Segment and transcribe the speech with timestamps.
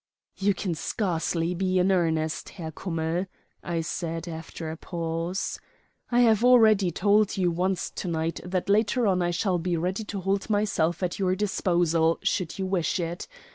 [0.35, 3.27] "You can scarcely be in earnest, Herr Kummell,"
[3.61, 5.59] I said, after a pause.
[6.09, 10.03] "I have already told you once to night that later on I shall be ready
[10.05, 13.27] to hold myself at your disposal, should you wish it.